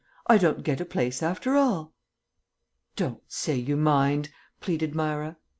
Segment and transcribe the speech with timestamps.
[0.25, 1.93] I don't get a place after all."
[2.95, 5.37] "Don't say you mind," pleaded Myra.